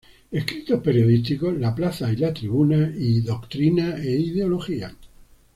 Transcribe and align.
Escritos 0.31 0.81
periodísticos"; 0.81 1.55
"La 1.59 1.75
plaza 1.75 2.11
y 2.11 2.15
la 2.15 2.33
tribuna"; 2.33 2.91
y 2.97 3.21
"Doctrina 3.21 3.97
e 3.97 4.15
ideología". 4.19 4.95